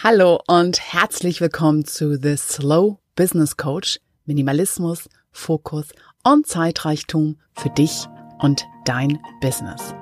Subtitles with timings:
[0.00, 3.98] Hallo und herzlich willkommen zu The Slow Business Coach.
[4.26, 5.88] Minimalismus, Fokus
[6.22, 8.06] und Zeitreichtum für dich
[8.38, 9.96] und dein Business.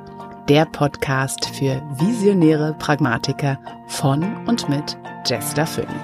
[0.50, 5.94] Der Podcast für visionäre Pragmatiker von und mit Jester Phoenix.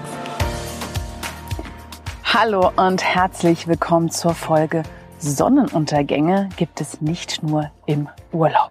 [2.24, 4.84] Hallo und herzlich willkommen zur Folge
[5.18, 8.70] Sonnenuntergänge gibt es nicht nur im Urlaub.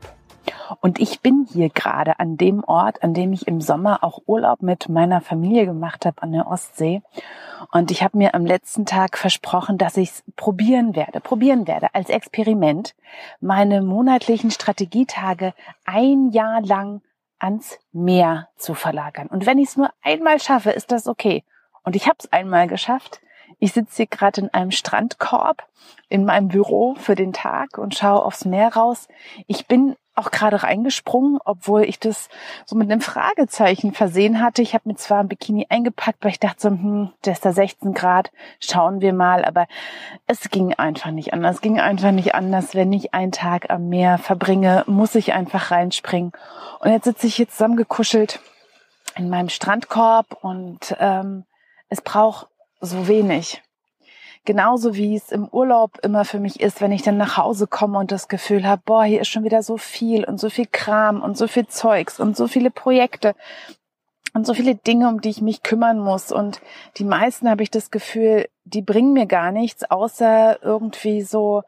[0.80, 4.62] Und ich bin hier gerade an dem Ort, an dem ich im Sommer auch Urlaub
[4.62, 7.02] mit meiner Familie gemacht habe an der Ostsee.
[7.72, 11.94] Und ich habe mir am letzten Tag versprochen, dass ich es probieren werde, probieren werde
[11.94, 12.96] als Experiment,
[13.40, 15.54] meine monatlichen Strategietage
[15.86, 17.02] ein Jahr lang
[17.40, 19.28] ans Meer zu verlagern.
[19.28, 21.44] Und wenn ich es nur einmal schaffe, ist das okay.
[21.84, 23.22] Und ich habe es einmal geschafft.
[23.62, 25.68] Ich sitze hier gerade in einem Strandkorb
[26.10, 29.08] in meinem Büro für den Tag und schaue aufs Meer raus.
[29.46, 32.28] Ich bin auch gerade reingesprungen, obwohl ich das
[32.66, 34.64] so mit einem Fragezeichen versehen hatte.
[34.64, 37.54] Ich habe mir zwar ein Bikini eingepackt, weil ich dachte so, hm, der ist da
[37.54, 39.46] 16 Grad, schauen wir mal.
[39.46, 39.68] Aber
[40.26, 41.58] es ging einfach nicht anders.
[41.58, 42.74] Es ging einfach nicht anders.
[42.74, 46.32] Wenn ich einen Tag am Meer verbringe, muss ich einfach reinspringen.
[46.80, 48.40] Und jetzt sitze ich hier zusammengekuschelt
[49.18, 51.46] in meinem Strandkorb und ähm,
[51.90, 52.48] es braucht
[52.82, 53.62] so wenig.
[54.44, 58.00] Genauso wie es im Urlaub immer für mich ist, wenn ich dann nach Hause komme
[58.00, 61.22] und das Gefühl habe, boah, hier ist schon wieder so viel und so viel Kram
[61.22, 63.36] und so viel Zeugs und so viele Projekte
[64.34, 66.32] und so viele Dinge, um die ich mich kümmern muss.
[66.32, 66.60] Und
[66.98, 71.62] die meisten habe ich das Gefühl, die bringen mir gar nichts, außer irgendwie so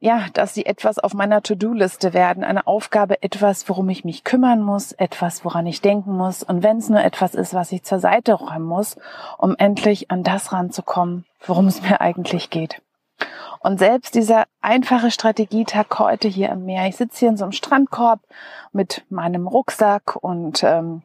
[0.00, 4.62] ja, dass sie etwas auf meiner To-Do-Liste werden, eine Aufgabe, etwas, worum ich mich kümmern
[4.62, 6.42] muss, etwas, woran ich denken muss.
[6.44, 8.96] Und wenn es nur etwas ist, was ich zur Seite räumen muss,
[9.38, 12.80] um endlich an das ranzukommen, worum es mir eigentlich geht.
[13.60, 17.52] Und selbst dieser einfache Strategietag heute hier am Meer, ich sitze hier in so einem
[17.52, 18.20] Strandkorb
[18.72, 21.02] mit meinem Rucksack und ähm,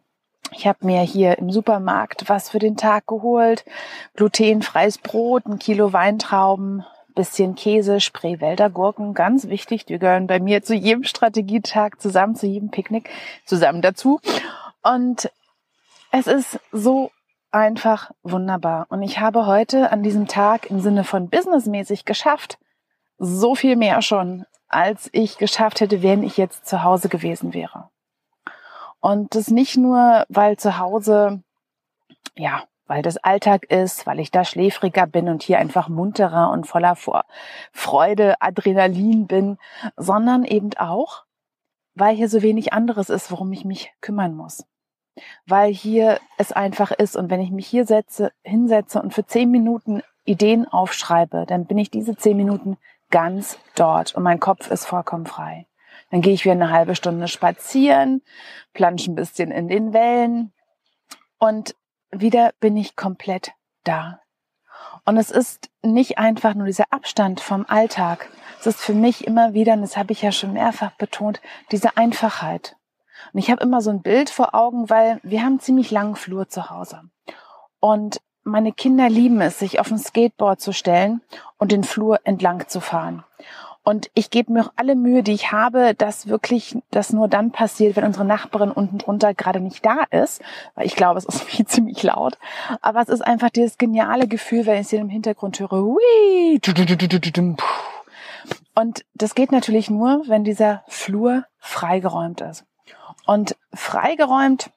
[0.51, 3.65] ich habe mir hier im Supermarkt was für den Tag geholt,
[4.15, 9.85] glutenfreies Brot, ein Kilo Weintrauben, bisschen Käse, Spreewälder Gurken, ganz wichtig.
[9.85, 13.09] Die gehören bei mir zu jedem Strategietag zusammen, zu jedem Picknick
[13.45, 14.19] zusammen dazu.
[14.81, 15.31] Und
[16.11, 17.11] es ist so
[17.51, 18.87] einfach wunderbar.
[18.89, 22.57] Und ich habe heute an diesem Tag im Sinne von businessmäßig geschafft,
[23.17, 27.89] so viel mehr schon, als ich geschafft hätte, wenn ich jetzt zu Hause gewesen wäre.
[28.99, 31.43] Und das nicht nur, weil zu Hause,
[32.35, 36.67] ja, weil das Alltag ist, weil ich da schläfriger bin und hier einfach munterer und
[36.67, 37.25] voller vor
[37.71, 39.57] Freude, Adrenalin bin,
[39.97, 41.23] sondern eben auch,
[41.95, 44.67] weil hier so wenig anderes ist, worum ich mich kümmern muss.
[45.47, 49.49] Weil hier es einfach ist und wenn ich mich hier setze, hinsetze und für zehn
[49.49, 52.77] Minuten Ideen aufschreibe, dann bin ich diese zehn Minuten
[53.09, 55.65] ganz dort und mein Kopf ist vollkommen frei.
[56.11, 58.21] Dann gehe ich wieder eine halbe Stunde spazieren,
[58.73, 60.53] plansche ein bisschen in den Wellen
[61.39, 61.75] und
[62.13, 63.51] wieder bin ich komplett
[63.83, 64.19] da.
[65.05, 68.29] Und es ist nicht einfach nur dieser Abstand vom Alltag.
[68.59, 71.41] Es ist für mich immer wieder, und das habe ich ja schon mehrfach betont,
[71.71, 72.77] diese Einfachheit.
[73.33, 76.47] Und ich habe immer so ein Bild vor Augen, weil wir haben ziemlich langen Flur
[76.47, 77.01] zu Hause.
[77.79, 81.21] Und meine Kinder lieben es, sich auf ein Skateboard zu stellen
[81.57, 83.23] und den Flur entlang zu fahren.
[83.83, 87.51] Und ich gebe mir auch alle Mühe, die ich habe, dass wirklich das nur dann
[87.51, 90.41] passiert, wenn unsere Nachbarin unten drunter gerade nicht da ist.
[90.75, 92.37] Weil ich glaube, es ist viel ziemlich laut.
[92.81, 95.71] Aber es ist einfach dieses geniale Gefühl, wenn ich sie im Hintergrund höre.
[95.71, 96.59] Hui,
[98.75, 102.65] und das geht natürlich nur, wenn dieser Flur freigeräumt ist.
[103.25, 104.71] Und freigeräumt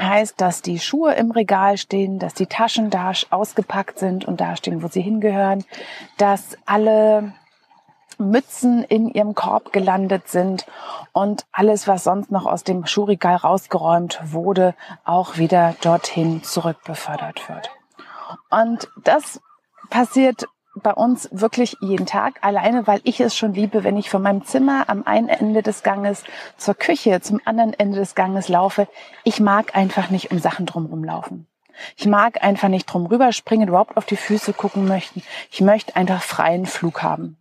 [0.00, 4.56] heißt, dass die Schuhe im Regal stehen, dass die Taschen da ausgepackt sind und da
[4.56, 5.64] stehen, wo sie hingehören,
[6.18, 7.34] dass alle
[8.30, 10.66] Mützen in ihrem Korb gelandet sind
[11.12, 14.74] und alles, was sonst noch aus dem Schuhregal rausgeräumt wurde,
[15.04, 17.70] auch wieder dorthin zurückbefördert wird.
[18.50, 19.40] Und das
[19.90, 24.22] passiert bei uns wirklich jeden Tag, alleine weil ich es schon liebe, wenn ich von
[24.22, 26.24] meinem Zimmer am einen Ende des Ganges
[26.56, 28.88] zur Küche, zum anderen Ende des Ganges laufe.
[29.24, 31.46] Ich mag einfach nicht um Sachen drumherum laufen.
[31.96, 35.22] Ich mag einfach nicht drum rüberspringen, überhaupt auf die Füße gucken möchten.
[35.50, 37.36] Ich möchte einfach freien Flug haben.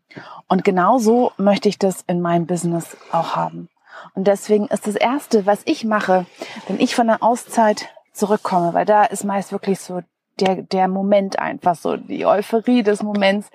[0.48, 3.69] Und genau so möchte ich das in meinem Business auch haben.
[4.13, 6.25] Und deswegen ist das Erste, was ich mache,
[6.68, 10.01] wenn ich von der Auszeit zurückkomme, weil da ist meist wirklich so
[10.39, 13.50] der, der Moment einfach so, die Euphorie des Moments,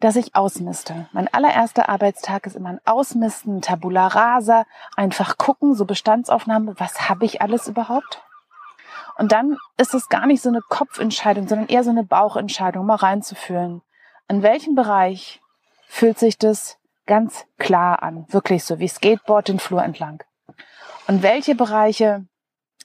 [0.00, 1.08] dass ich ausmiste.
[1.12, 4.64] Mein allererster Arbeitstag ist immer ein Ausmisten, Tabula rasa,
[4.96, 8.22] einfach gucken, so Bestandsaufnahme, was habe ich alles überhaupt?
[9.16, 12.96] Und dann ist es gar nicht so eine Kopfentscheidung, sondern eher so eine Bauchentscheidung, mal
[12.96, 13.82] reinzufühlen.
[14.28, 15.40] An welchem Bereich
[15.86, 18.26] fühlt sich das ganz klar an.
[18.30, 20.22] Wirklich so wie Skateboard den Flur entlang.
[21.06, 22.26] Und welche Bereiche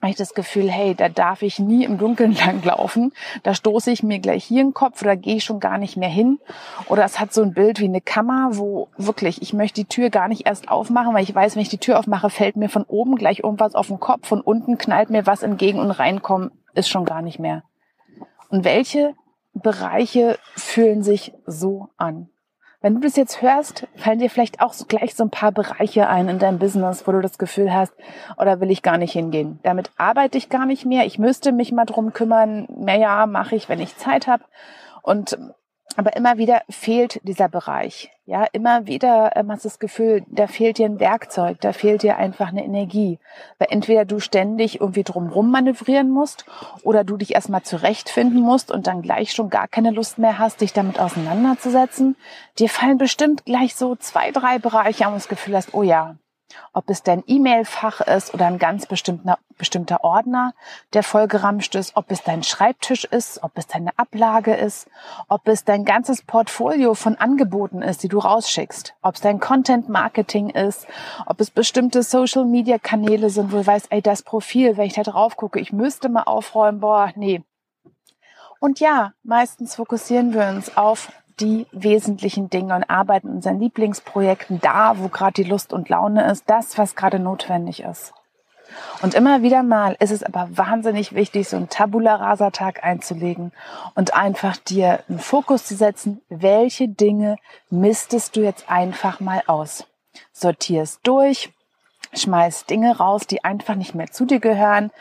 [0.01, 3.13] habe ich das Gefühl, hey, da darf ich nie im Dunkeln langlaufen.
[3.43, 6.09] Da stoße ich mir gleich hier den Kopf oder gehe ich schon gar nicht mehr
[6.09, 6.39] hin.
[6.87, 10.09] Oder es hat so ein Bild wie eine Kammer, wo wirklich, ich möchte die Tür
[10.09, 12.83] gar nicht erst aufmachen, weil ich weiß, wenn ich die Tür aufmache, fällt mir von
[12.83, 16.89] oben gleich irgendwas auf den Kopf, von unten knallt mir was entgegen und reinkommen ist
[16.89, 17.63] schon gar nicht mehr.
[18.49, 19.15] Und welche
[19.53, 22.29] Bereiche fühlen sich so an?
[22.79, 26.29] Wenn du das jetzt hörst, fallen dir vielleicht auch gleich so ein paar Bereiche ein
[26.29, 27.93] in deinem Business, wo du das Gefühl hast,
[28.37, 29.59] oder will ich gar nicht hingehen.
[29.63, 31.05] Damit arbeite ich gar nicht mehr.
[31.05, 32.67] Ich müsste mich mal drum kümmern.
[32.69, 34.43] Naja, mache ich, wenn ich Zeit habe.
[35.01, 35.37] Und
[35.95, 38.11] aber immer wieder fehlt dieser Bereich.
[38.29, 42.03] Ja, immer wieder ähm, hast du das Gefühl, da fehlt dir ein Werkzeug, da fehlt
[42.03, 43.19] dir einfach eine Energie.
[43.57, 46.43] Weil entweder du ständig irgendwie drumrum manövrieren musst
[46.83, 50.59] oder du dich erstmal zurechtfinden musst und dann gleich schon gar keine Lust mehr hast,
[50.59, 52.17] dich damit auseinanderzusetzen.
[52.59, 56.17] Dir fallen bestimmt gleich so zwei, drei Bereiche an und das Gefühl hast, oh ja,
[56.73, 60.53] ob es dein E-Mail-Fach ist oder ein ganz bestimmter, bestimmter Ordner,
[60.93, 64.89] der vollgeramscht ist, ob es dein Schreibtisch ist, ob es deine Ablage ist,
[65.27, 70.49] ob es dein ganzes Portfolio von Angeboten ist, die du rausschickst, ob es dein Content-Marketing
[70.49, 70.87] ist,
[71.25, 75.35] ob es bestimmte Social-Media-Kanäle sind, wo du weißt, ey, das Profil, wenn ich da drauf
[75.35, 77.43] gucke, ich müsste mal aufräumen, boah, nee.
[78.59, 84.59] Und ja, meistens fokussieren wir uns auf die wesentlichen Dinge und arbeiten in unseren Lieblingsprojekten
[84.61, 88.13] da, wo gerade die Lust und Laune ist, das, was gerade notwendig ist.
[89.01, 93.51] Und immer wieder mal ist es aber wahnsinnig wichtig, so einen Tabula Rasa Tag einzulegen
[93.95, 97.37] und einfach dir einen Fokus zu setzen, welche Dinge
[97.69, 99.85] mistest du jetzt einfach mal aus.
[100.33, 101.53] Sortierst durch,
[102.13, 104.91] schmeißt Dinge raus, die einfach nicht mehr zu dir gehören,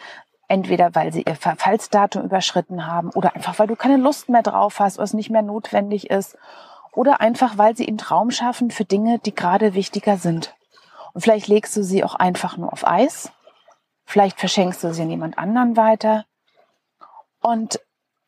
[0.49, 4.79] Entweder weil sie ihr Verfallsdatum überschritten haben oder einfach weil du keine Lust mehr drauf
[4.79, 6.39] hast oder es nicht mehr notwendig ist
[6.93, 10.55] oder einfach weil sie ihnen Traum schaffen für Dinge, die gerade wichtiger sind.
[11.13, 13.33] Und vielleicht legst du sie auch einfach nur auf Eis.
[14.05, 16.25] Vielleicht verschenkst du sie an jemand anderen weiter.
[17.41, 17.81] Und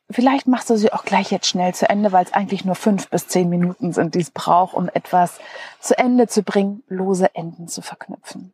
[0.09, 3.09] vielleicht machst du sie auch gleich jetzt schnell zu Ende, weil es eigentlich nur fünf
[3.09, 5.39] bis zehn Minuten sind, die es braucht, um etwas
[5.79, 8.53] zu Ende zu bringen, lose Enden zu verknüpfen.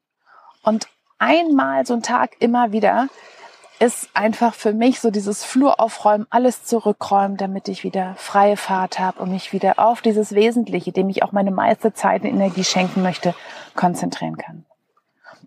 [0.64, 3.08] Und einmal so ein Tag immer wieder
[3.80, 9.00] ist einfach für mich so dieses Flur aufräumen, alles zurückräumen, damit ich wieder freie Fahrt
[9.00, 12.64] habe und mich wieder auf dieses Wesentliche, dem ich auch meine meiste Zeit und Energie
[12.64, 13.36] schenken möchte,
[13.76, 14.66] konzentrieren kann.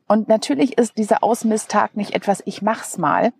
[0.06, 3.32] Und natürlich ist dieser Ausmisstag nicht etwas, ich mach's mal.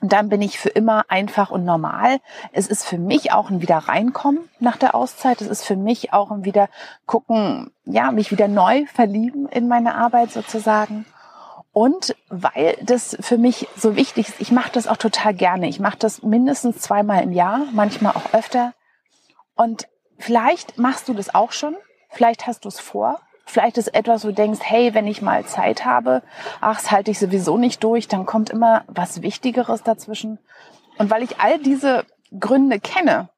[0.00, 2.18] Und dann bin ich für immer einfach und normal.
[2.52, 5.40] Es ist für mich auch ein Wiederreinkommen nach der Auszeit.
[5.40, 6.68] Es ist für mich auch ein wieder
[7.06, 11.04] gucken, ja, mich wieder neu verlieben in meine Arbeit sozusagen.
[11.72, 15.68] Und weil das für mich so wichtig ist, ich mache das auch total gerne.
[15.68, 18.74] Ich mache das mindestens zweimal im Jahr, manchmal auch öfter.
[19.54, 19.86] Und
[20.18, 21.76] vielleicht machst du das auch schon,
[22.08, 23.20] vielleicht hast du es vor.
[23.46, 26.22] Vielleicht ist etwas, wo du denkst, hey, wenn ich mal Zeit habe,
[26.60, 30.38] ach, das halte ich sowieso nicht durch, dann kommt immer was Wichtigeres dazwischen.
[30.98, 32.04] Und weil ich all diese
[32.38, 33.28] Gründe kenne,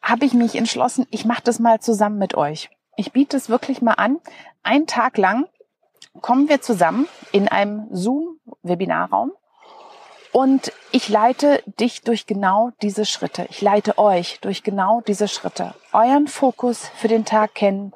[0.00, 2.70] habe ich mich entschlossen, ich mache das mal zusammen mit euch.
[2.96, 4.18] Ich biete es wirklich mal an,
[4.62, 5.46] einen Tag lang
[6.20, 9.32] kommen wir zusammen in einem Zoom-Webinarraum
[10.32, 13.46] und ich leite dich durch genau diese Schritte.
[13.50, 15.74] Ich leite euch durch genau diese Schritte.
[15.92, 17.92] Euren Fokus für den Tag kennen,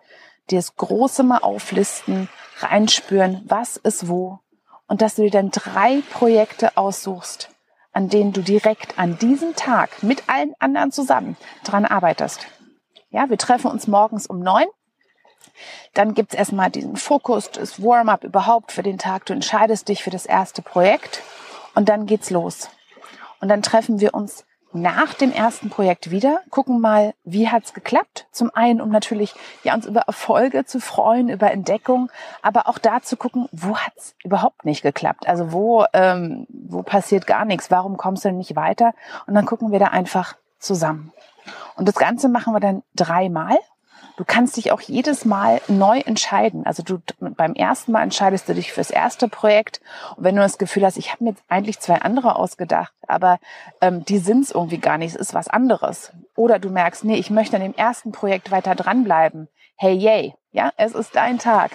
[0.51, 2.29] dir das Große mal auflisten,
[2.59, 4.41] reinspüren, was ist wo
[4.87, 7.51] und dass du dir dann drei Projekte aussuchst,
[7.93, 12.47] an denen du direkt an diesem Tag mit allen anderen zusammen dran arbeitest.
[13.11, 14.67] Ja, wir treffen uns morgens um neun
[15.95, 19.27] dann gibt's erstmal diesen Fokus, das Warm-up überhaupt für den Tag.
[19.27, 21.23] Du entscheidest dich für das erste Projekt
[21.75, 22.69] und dann geht's los.
[23.41, 24.45] Und dann treffen wir uns
[24.75, 28.27] nach dem ersten Projekt wieder, gucken mal, wie hat's geklappt.
[28.33, 29.35] Zum einen, um natürlich
[29.65, 34.15] ja uns über Erfolge zu freuen, über Entdeckung, aber auch da zu gucken, wo hat's
[34.25, 35.29] überhaupt nicht geklappt.
[35.29, 37.71] Also wo ähm, wo passiert gar nichts.
[37.71, 38.95] Warum kommst du denn nicht weiter?
[39.27, 41.13] Und dann gucken wir da einfach zusammen.
[41.77, 43.59] Und das Ganze machen wir dann dreimal.
[44.17, 46.67] Du kannst dich auch jedes Mal neu entscheiden.
[46.67, 49.81] Also du beim ersten Mal entscheidest du dich fürs erste Projekt.
[50.17, 53.39] Und wenn du das Gefühl hast, ich habe mir jetzt eigentlich zwei andere ausgedacht, aber
[53.81, 56.13] ähm, die sind es irgendwie gar nicht, es ist was anderes.
[56.37, 59.49] Oder du merkst, nee, ich möchte an dem ersten Projekt weiter dranbleiben.
[59.77, 61.73] Hey, yay, ja, es ist dein Tag.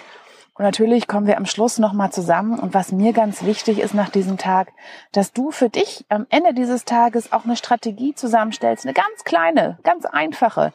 [0.58, 2.58] Und natürlich kommen wir am Schluss nochmal zusammen.
[2.58, 4.72] Und was mir ganz wichtig ist nach diesem Tag,
[5.12, 9.78] dass du für dich am Ende dieses Tages auch eine Strategie zusammenstellst, eine ganz kleine,
[9.84, 10.72] ganz einfache,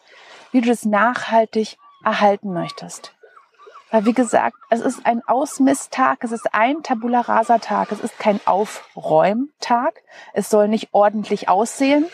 [0.53, 3.13] wie du das nachhaltig erhalten möchtest.
[3.91, 8.17] Weil wie gesagt, es ist ein Ausmisstag, es ist ein Tabula Rasa Tag, es ist
[8.17, 10.01] kein Aufräumtag.
[10.31, 12.05] Es soll nicht ordentlich aussehen,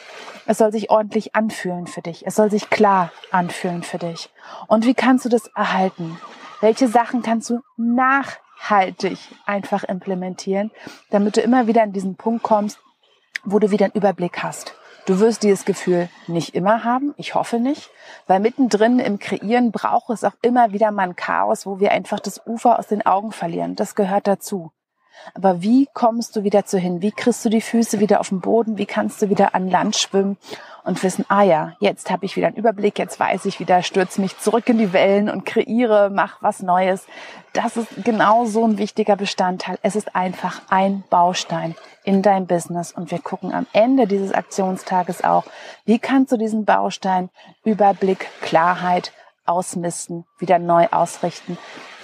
[0.48, 2.26] es soll sich ordentlich anfühlen für dich.
[2.26, 4.32] Es soll sich klar anfühlen für dich.
[4.68, 6.20] Und wie kannst du das erhalten?
[6.60, 10.72] Welche Sachen kannst du nach nachhaltig einfach implementieren,
[11.10, 12.80] damit du immer wieder an diesen Punkt kommst,
[13.44, 14.76] wo du wieder einen Überblick hast.
[15.10, 17.90] Du wirst dieses Gefühl nicht immer haben, ich hoffe nicht,
[18.28, 22.20] weil mittendrin im Kreieren braucht es auch immer wieder mal ein Chaos, wo wir einfach
[22.20, 23.76] das Ufer aus den Augen verlieren.
[23.76, 24.72] Das gehört dazu.
[25.34, 27.02] Aber wie kommst du wieder zu hin?
[27.02, 28.78] Wie kriegst du die Füße wieder auf den Boden?
[28.78, 30.38] Wie kannst du wieder an Land schwimmen
[30.84, 34.22] und wissen, ah ja, jetzt habe ich wieder einen Überblick, jetzt weiß ich wieder, stürze
[34.22, 37.06] mich zurück in die Wellen und kreiere, mach was Neues.
[37.54, 39.78] Das ist genau so ein wichtiger Bestandteil.
[39.84, 45.24] Es ist einfach ein Baustein in dein Business und wir gucken am Ende dieses Aktionstages
[45.24, 45.44] auch,
[45.86, 47.30] wie kannst du diesen Baustein
[47.64, 49.12] Überblick, Klarheit,
[49.46, 51.58] ausmisten, wieder neu ausrichten,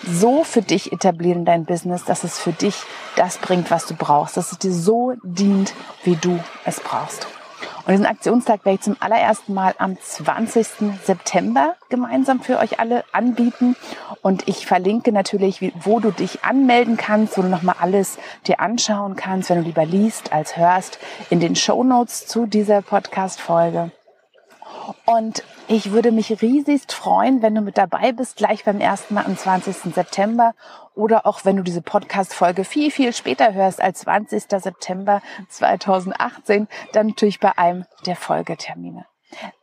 [0.07, 2.75] so für dich etablieren dein Business, dass es für dich
[3.15, 7.27] das bringt, was du brauchst, dass es dir so dient, wie du es brauchst.
[7.85, 10.67] Und diesen Aktionstag werde ich zum allerersten Mal am 20.
[11.03, 13.75] September gemeinsam für euch alle anbieten.
[14.23, 19.15] Und ich verlinke natürlich, wo du dich anmelden kannst, wo du nochmal alles dir anschauen
[19.15, 20.97] kannst, wenn du lieber liest als hörst,
[21.29, 23.91] in den Show Notes zu dieser Podcast-Folge.
[25.05, 29.25] Und ich würde mich riesigst freuen, wenn du mit dabei bist, gleich beim ersten Mal
[29.25, 29.93] am 20.
[29.93, 30.53] September
[30.93, 34.43] oder auch wenn du diese Podcast-Folge viel, viel später hörst als 20.
[34.49, 39.05] September 2018, dann natürlich bei einem der Folgetermine.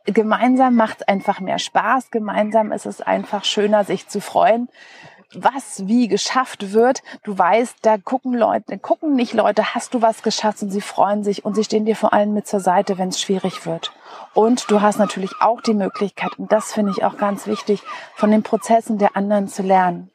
[0.05, 2.11] Gemeinsam macht es einfach mehr Spaß.
[2.11, 4.69] Gemeinsam ist es einfach schöner, sich zu freuen
[5.35, 7.03] was wie geschafft wird.
[7.23, 11.23] Du weißt, da gucken Leute, gucken nicht Leute, hast du was geschafft und sie freuen
[11.23, 13.91] sich und sie stehen dir vor allem mit zur Seite, wenn es schwierig wird.
[14.33, 17.81] Und du hast natürlich auch die Möglichkeit, und das finde ich auch ganz wichtig,
[18.15, 20.09] von den Prozessen der anderen zu lernen.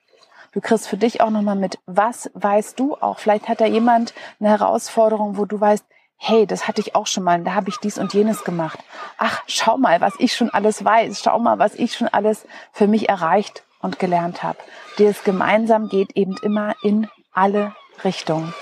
[0.52, 3.18] Du kriegst für dich auch nochmal mit, was weißt du auch?
[3.18, 5.84] Vielleicht hat da jemand eine Herausforderung, wo du weißt,
[6.16, 8.80] hey, das hatte ich auch schon mal, da habe ich dies und jenes gemacht.
[9.18, 12.88] Ach, schau mal, was ich schon alles weiß, schau mal, was ich schon alles für
[12.88, 14.58] mich erreicht und gelernt habe.
[14.98, 18.52] Dieses gemeinsam geht eben immer in alle Richtungen.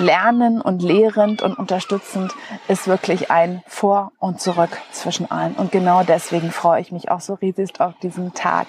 [0.00, 2.32] Lernen und lehrend und unterstützend
[2.68, 5.54] ist wirklich ein Vor und Zurück zwischen allen.
[5.54, 8.66] Und genau deswegen freue ich mich auch so riesig auf diesen Tag,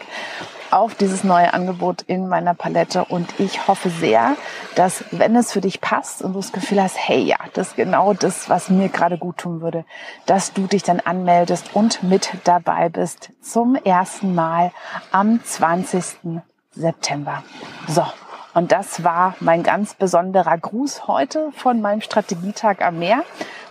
[0.69, 3.05] auf dieses neue Angebot in meiner Palette.
[3.05, 4.35] Und ich hoffe sehr,
[4.75, 7.75] dass wenn es für dich passt und du das Gefühl hast, hey, ja, das ist
[7.77, 9.85] genau das, was mir gerade gut tun würde,
[10.25, 14.71] dass du dich dann anmeldest und mit dabei bist zum ersten Mal
[15.11, 16.41] am 20.
[16.73, 17.43] September.
[17.87, 18.03] So.
[18.53, 23.23] Und das war mein ganz besonderer Gruß heute von meinem Strategietag am Meer.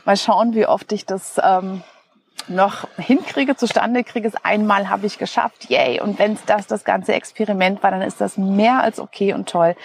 [0.05, 1.83] Mal schauen, wie oft ich das ähm,
[2.49, 4.27] noch hinkriege, zustande kriege.
[4.27, 6.01] Es einmal habe ich geschafft, yay.
[6.01, 9.49] Und wenn es das das ganze Experiment war, dann ist das mehr als okay und
[9.49, 9.77] toll.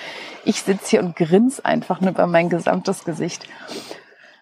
[0.46, 3.48] Ich sitze hier und grinse einfach nur über mein gesamtes Gesicht.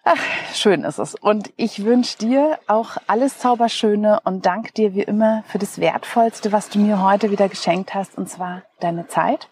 [0.04, 0.20] Ach,
[0.52, 1.14] schön ist es.
[1.14, 6.52] Und ich wünsche dir auch alles Zauberschöne und danke dir wie immer für das Wertvollste,
[6.52, 9.48] was du mir heute wieder geschenkt hast, und zwar deine Zeit.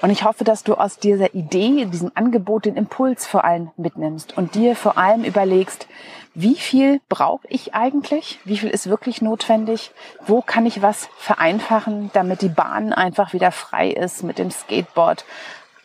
[0.00, 4.36] Und ich hoffe, dass du aus dieser Idee, diesem Angebot den Impuls vor allem mitnimmst
[4.36, 5.86] und dir vor allem überlegst,
[6.34, 8.38] wie viel brauche ich eigentlich?
[8.44, 9.90] Wie viel ist wirklich notwendig?
[10.24, 15.24] Wo kann ich was vereinfachen, damit die Bahn einfach wieder frei ist mit dem Skateboard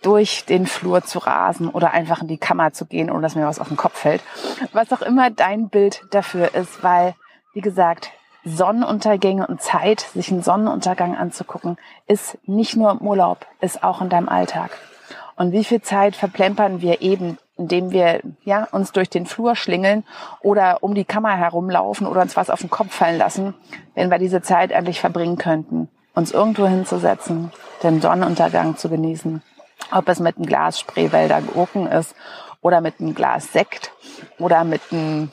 [0.03, 3.47] durch den Flur zu rasen oder einfach in die Kammer zu gehen, ohne dass mir
[3.47, 4.21] was auf den Kopf fällt.
[4.73, 7.15] Was auch immer dein Bild dafür ist, weil,
[7.53, 8.11] wie gesagt,
[8.45, 14.09] Sonnenuntergänge und Zeit, sich einen Sonnenuntergang anzugucken, ist nicht nur im Urlaub, ist auch in
[14.09, 14.71] deinem Alltag.
[15.35, 20.03] Und wie viel Zeit verplempern wir eben, indem wir ja, uns durch den Flur schlingeln
[20.41, 23.53] oder um die Kammer herumlaufen oder uns was auf den Kopf fallen lassen,
[23.95, 29.41] wenn wir diese Zeit endlich verbringen könnten, uns irgendwo hinzusetzen, den Sonnenuntergang zu genießen.
[29.91, 32.15] Ob es mit einem Glas Spreewälder Gurken ist
[32.61, 33.91] oder mit einem Glas Sekt
[34.39, 35.31] oder mit einem,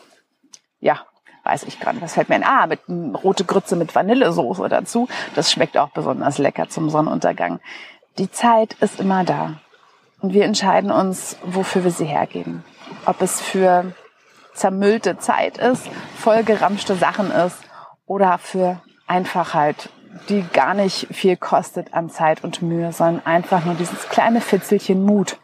[0.81, 1.01] ja,
[1.45, 2.45] weiß ich gerade, was fällt mir ein?
[2.45, 2.81] Ah, mit
[3.23, 5.09] rote Grütze mit Vanillesoße dazu.
[5.35, 7.61] Das schmeckt auch besonders lecker zum Sonnenuntergang.
[8.19, 9.55] Die Zeit ist immer da.
[10.21, 12.65] Und wir entscheiden uns, wofür wir sie hergeben.
[13.07, 13.93] Ob es für
[14.53, 17.57] zermüllte Zeit ist, vollgeramschte Sachen ist
[18.07, 19.89] oder für Einfachheit,
[20.29, 25.05] die gar nicht viel kostet an Zeit und Mühe, sondern einfach nur dieses kleine Fitzelchen
[25.05, 25.39] Mut.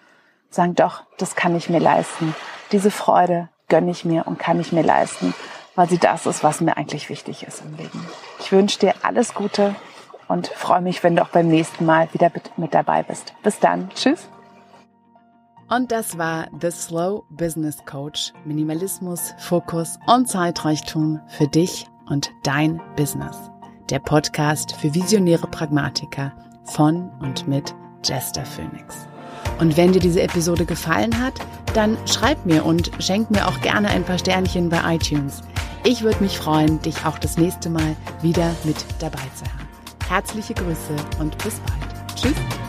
[0.51, 2.35] Sagen, doch, das kann ich mir leisten.
[2.73, 5.35] Diese Freude gönne ich mir und kann ich mir leisten
[5.77, 8.05] weil sie das ist, was mir eigentlich wichtig ist im Leben.
[8.41, 9.77] Ich wünsche dir alles Gute
[10.27, 13.35] und freue mich, wenn du auch beim nächsten Mal wieder mit dabei bist.
[13.43, 13.91] Bis dann.
[13.91, 14.29] Tschüss.
[15.69, 18.33] Und das war The Slow Business Coach.
[18.45, 23.37] Minimalismus, Fokus und Zeitreichtum für dich und dein Business.
[23.91, 26.33] Der Podcast für visionäre Pragmatiker
[26.65, 29.09] von und mit Jester Phoenix.
[29.59, 31.35] Und wenn dir diese Episode gefallen hat,
[31.75, 35.43] dann schreib mir und schenk mir auch gerne ein paar Sternchen bei iTunes.
[35.89, 39.69] Ich würde mich freuen, dich auch das nächste Mal wieder mit dabei zu haben.
[40.09, 42.17] Herzliche Grüße und bis bald.
[42.17, 42.66] Tschüss.